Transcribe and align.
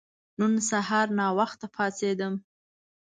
نن 0.39 0.53
سهار 0.69 1.07
ناوخته 1.19 1.67
پاڅیدم. 1.75 2.33